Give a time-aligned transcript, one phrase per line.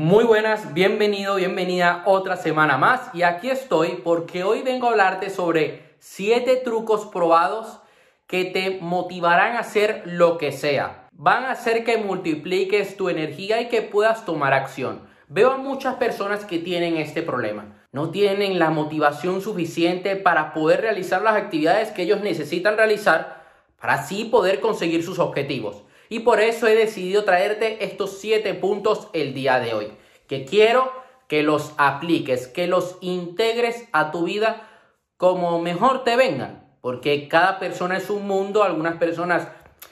[0.00, 5.28] Muy buenas, bienvenido, bienvenida otra semana más y aquí estoy porque hoy vengo a hablarte
[5.28, 7.80] sobre 7 trucos probados
[8.28, 11.08] que te motivarán a hacer lo que sea.
[11.10, 15.00] Van a hacer que multipliques tu energía y que puedas tomar acción.
[15.26, 17.74] Veo a muchas personas que tienen este problema.
[17.90, 23.42] No tienen la motivación suficiente para poder realizar las actividades que ellos necesitan realizar
[23.80, 25.82] para así poder conseguir sus objetivos.
[26.08, 29.92] Y por eso he decidido traerte estos 7 puntos el día de hoy,
[30.26, 30.92] que quiero
[31.28, 34.68] que los apliques, que los integres a tu vida
[35.16, 39.48] como mejor te vengan, porque cada persona es un mundo, algunas personas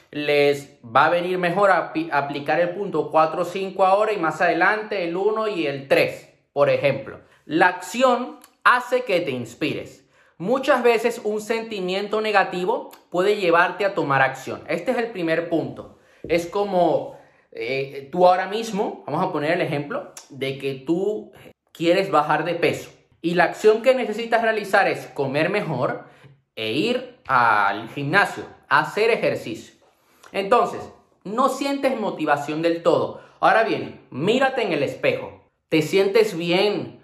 [0.09, 5.03] les va a venir mejor aplicar el punto 4 o 5 ahora y más adelante
[5.03, 7.19] el 1 y el 3, por ejemplo.
[7.45, 10.05] La acción hace que te inspires.
[10.37, 14.63] Muchas veces un sentimiento negativo puede llevarte a tomar acción.
[14.67, 15.96] Este es el primer punto.
[16.27, 17.17] Es como
[17.51, 21.31] eh, tú ahora mismo, vamos a poner el ejemplo de que tú
[21.71, 22.89] quieres bajar de peso
[23.21, 26.05] y la acción que necesitas realizar es comer mejor
[26.55, 29.75] e ir al gimnasio, hacer ejercicio.
[30.31, 30.81] Entonces,
[31.23, 33.21] no sientes motivación del todo.
[33.39, 35.49] Ahora bien, mírate en el espejo.
[35.69, 37.03] ¿Te sientes bien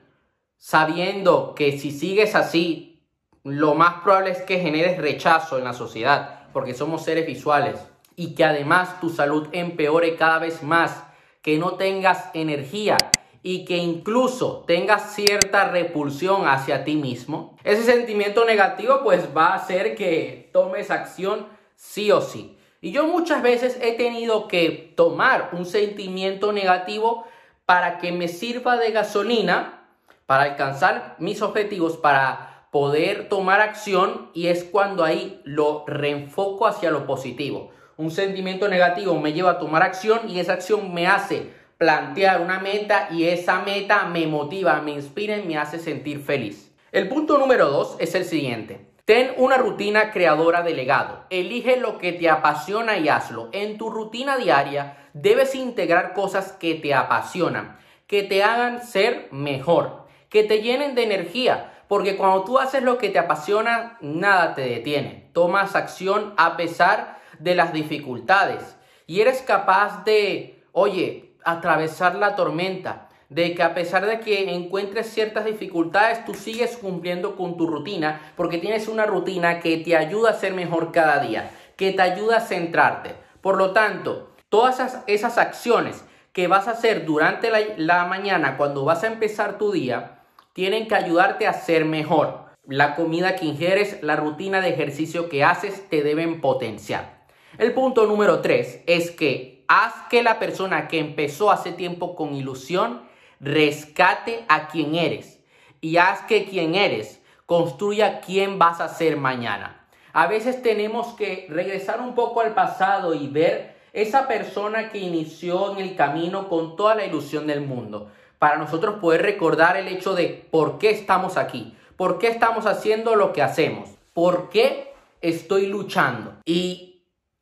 [0.57, 3.03] sabiendo que si sigues así,
[3.43, 7.79] lo más probable es que generes rechazo en la sociedad, porque somos seres visuales?
[8.15, 11.03] Y que además tu salud empeore cada vez más,
[11.41, 12.97] que no tengas energía
[13.41, 19.55] y que incluso tengas cierta repulsión hacia ti mismo, ese sentimiento negativo pues va a
[19.55, 22.57] hacer que tomes acción sí o sí.
[22.79, 27.25] Y yo muchas veces he tenido que tomar un sentimiento negativo
[27.65, 29.87] para que me sirva de gasolina
[30.25, 36.91] para alcanzar mis objetivos, para poder tomar acción y es cuando ahí lo reenfoco hacia
[36.91, 41.51] lo positivo un sentimiento negativo me lleva a tomar acción y esa acción me hace
[41.77, 46.71] plantear una meta y esa meta me motiva, me inspira y me hace sentir feliz.
[46.91, 48.87] El punto número dos es el siguiente.
[49.05, 51.25] Ten una rutina creadora de legado.
[51.29, 53.49] Elige lo que te apasiona y hazlo.
[53.51, 60.05] En tu rutina diaria debes integrar cosas que te apasionan, que te hagan ser mejor,
[60.29, 64.61] que te llenen de energía, porque cuando tú haces lo que te apasiona, nada te
[64.61, 65.29] detiene.
[65.33, 68.77] Tomas acción a pesar de las dificultades
[69.07, 75.07] y eres capaz de, oye, atravesar la tormenta, de que a pesar de que encuentres
[75.07, 80.31] ciertas dificultades, tú sigues cumpliendo con tu rutina porque tienes una rutina que te ayuda
[80.31, 83.15] a ser mejor cada día, que te ayuda a centrarte.
[83.41, 88.85] Por lo tanto, todas esas, acciones que vas a hacer durante la, la mañana cuando
[88.85, 90.19] vas a empezar tu día,
[90.53, 92.43] tienen que ayudarte a ser mejor.
[92.65, 97.22] La comida que ingieres, la rutina de ejercicio que haces, te deben potenciar.
[97.59, 102.33] El punto número tres es que haz que la persona que empezó hace tiempo con
[102.33, 103.03] ilusión
[103.39, 105.39] rescate a quien eres
[105.79, 109.85] y haz que quien eres construya quién vas a ser mañana.
[110.13, 115.73] A veces tenemos que regresar un poco al pasado y ver esa persona que inició
[115.73, 118.09] en el camino con toda la ilusión del mundo,
[118.39, 123.15] para nosotros poder recordar el hecho de por qué estamos aquí, por qué estamos haciendo
[123.15, 124.91] lo que hacemos, por qué
[125.21, 126.33] estoy luchando.
[126.45, 126.92] Y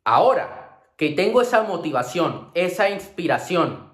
[0.03, 3.91] Ahora que tengo esa motivación, esa inspiración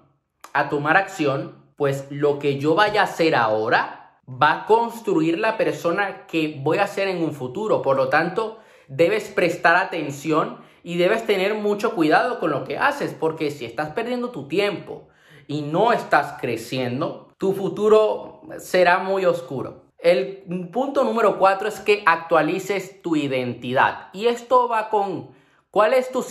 [0.52, 5.56] a tomar acción, pues lo que yo vaya a hacer ahora va a construir la
[5.56, 7.82] persona que voy a ser en un futuro.
[7.82, 8.58] Por lo tanto,
[8.88, 13.90] debes prestar atención y debes tener mucho cuidado con lo que haces, porque si estás
[13.90, 15.08] perdiendo tu tiempo
[15.46, 19.84] y no estás creciendo, tu futuro será muy oscuro.
[19.98, 24.08] El punto número cuatro es que actualices tu identidad.
[24.12, 25.30] Y esto va con
[25.70, 26.22] ¿Cuál es tu,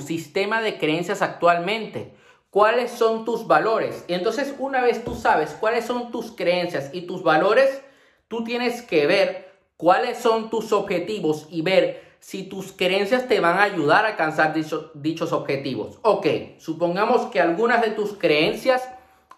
[0.00, 2.14] sistema de creencias actualmente?
[2.48, 4.04] ¿Cuáles son tus valores?
[4.08, 7.82] Y entonces una vez tú sabes cuáles son tus creencias y tus valores,
[8.28, 13.58] tú tienes que ver cuáles son tus objetivos y ver si tus creencias te van
[13.58, 14.54] a ayudar a alcanzar
[14.94, 15.98] dichos objetivos.
[16.00, 18.88] Ok, supongamos que algunas de tus creencias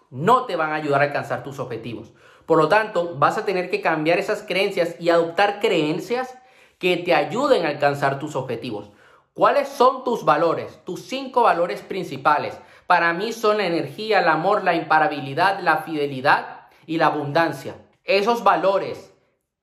[0.09, 2.13] no te van a ayudar a alcanzar tus objetivos.
[2.45, 6.37] Por lo tanto, vas a tener que cambiar esas creencias y adoptar creencias
[6.77, 8.89] que te ayuden a alcanzar tus objetivos.
[9.33, 10.79] ¿Cuáles son tus valores?
[10.83, 12.57] Tus cinco valores principales.
[12.87, 17.75] Para mí son la energía, el amor, la imparabilidad, la fidelidad y la abundancia.
[18.03, 19.13] Esos valores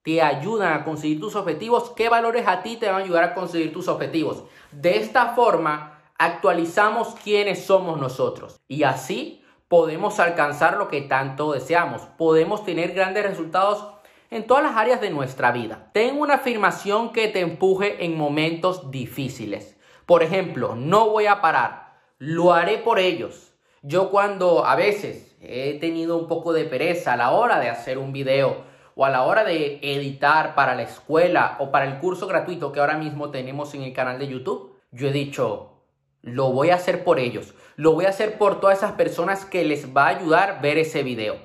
[0.02, 1.90] te ayudan a conseguir tus objetivos.
[1.96, 4.44] ¿Qué valores a ti te van a ayudar a conseguir tus objetivos?
[4.70, 8.60] De esta forma, actualizamos quiénes somos nosotros.
[8.69, 12.02] Y así podemos alcanzar lo que tanto deseamos.
[12.19, 13.87] Podemos tener grandes resultados
[14.31, 15.91] en todas las áreas de nuestra vida.
[15.93, 19.76] Ten una afirmación que te empuje en momentos difíciles.
[20.06, 23.53] Por ejemplo, no voy a parar, lo haré por ellos.
[23.82, 27.99] Yo cuando a veces he tenido un poco de pereza a la hora de hacer
[27.99, 28.65] un video
[28.97, 32.81] o a la hora de editar para la escuela o para el curso gratuito que
[32.81, 35.82] ahora mismo tenemos en el canal de YouTube, yo he dicho,
[36.23, 39.65] lo voy a hacer por ellos, lo voy a hacer por todas esas personas que
[39.65, 41.37] les va a ayudar ver ese video,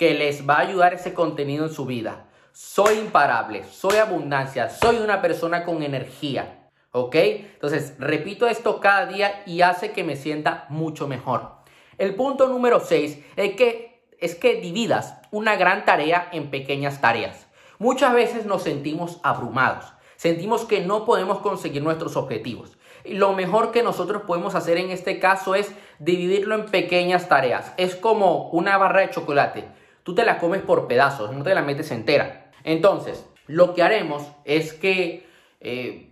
[0.00, 2.24] que les va a ayudar ese contenido en su vida.
[2.52, 6.70] Soy imparable, soy abundancia, soy una persona con energía.
[6.90, 7.14] ¿Ok?
[7.16, 11.50] Entonces, repito esto cada día y hace que me sienta mucho mejor.
[11.98, 17.46] El punto número 6 es que, es que dividas una gran tarea en pequeñas tareas.
[17.78, 19.84] Muchas veces nos sentimos abrumados,
[20.16, 22.78] sentimos que no podemos conseguir nuestros objetivos.
[23.04, 27.74] Lo mejor que nosotros podemos hacer en este caso es dividirlo en pequeñas tareas.
[27.76, 29.79] Es como una barra de chocolate.
[30.02, 32.50] Tú te la comes por pedazos, no te la metes entera.
[32.64, 35.28] Entonces, lo que haremos es que
[35.60, 36.10] eh,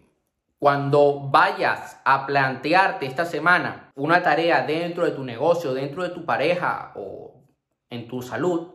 [0.58, 6.24] cuando vayas a plantearte esta semana una tarea dentro de tu negocio, dentro de tu
[6.24, 7.44] pareja o
[7.90, 8.74] en tu salud,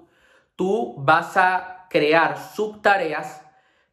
[0.56, 3.42] tú vas a crear subtareas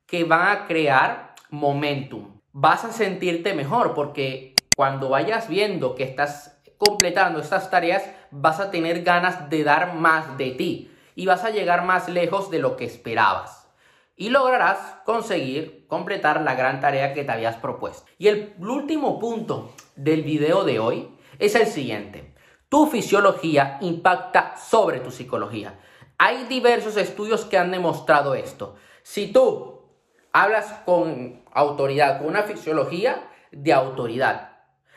[0.06, 2.40] que van a crear momentum.
[2.52, 8.70] Vas a sentirte mejor porque cuando vayas viendo que estás completando estas tareas, vas a
[8.70, 10.90] tener ganas de dar más de ti
[11.20, 13.70] y vas a llegar más lejos de lo que esperabas.
[14.16, 18.10] Y lograrás conseguir completar la gran tarea que te habías propuesto.
[18.16, 22.32] Y el último punto del video de hoy es el siguiente.
[22.70, 25.78] Tu fisiología impacta sobre tu psicología.
[26.16, 28.76] Hay diversos estudios que han demostrado esto.
[29.02, 29.82] Si tú
[30.32, 34.52] hablas con autoridad, con una fisiología de autoridad,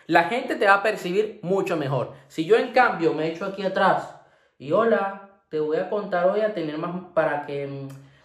[0.05, 2.13] la gente te va a percibir mucho mejor.
[2.29, 4.21] Si yo en cambio me echo aquí atrás
[4.57, 7.69] y hola, te voy a contar hoy a tener más para que,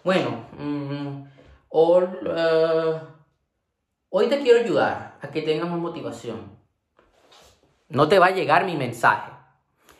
[0.03, 1.25] bueno, mm,
[1.71, 2.99] eh,
[4.09, 6.57] hoy te quiero ayudar a que tengas más motivación.
[7.87, 9.29] No te va a llegar mi mensaje.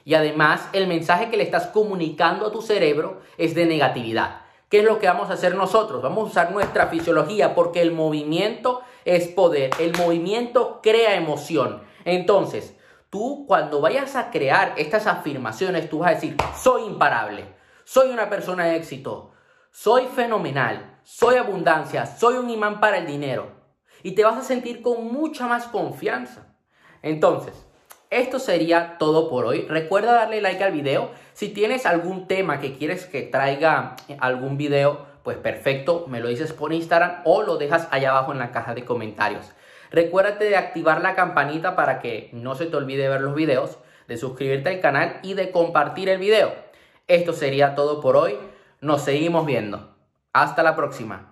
[0.06, 4.42] Y además el mensaje que le estás comunicando a tu cerebro es de negatividad.
[4.68, 6.02] ¿Qué es lo que vamos a hacer nosotros?
[6.02, 9.70] Vamos a usar nuestra fisiología porque el movimiento es poder.
[9.78, 11.84] El movimiento crea emoción.
[12.06, 12.76] Entonces,
[13.10, 17.46] tú cuando vayas a crear estas afirmaciones, tú vas a decir, soy imparable,
[17.84, 19.32] soy una persona de éxito,
[19.72, 23.52] soy fenomenal, soy abundancia, soy un imán para el dinero.
[24.04, 26.56] Y te vas a sentir con mucha más confianza.
[27.02, 27.66] Entonces,
[28.10, 29.64] esto sería todo por hoy.
[29.68, 31.12] Recuerda darle like al video.
[31.34, 36.54] Si tienes algún tema que quieres que traiga algún video, pues perfecto, me lo dices
[36.54, 39.52] por Instagram o lo dejas allá abajo en la caja de comentarios.
[39.92, 44.18] Recuérdate de activar la campanita para que no se te olvide ver los videos, de
[44.18, 46.54] suscribirte al canal y de compartir el video.
[47.08, 48.38] Esto sería todo por hoy.
[48.82, 49.96] Nos seguimos viendo.
[50.32, 51.29] Hasta la próxima.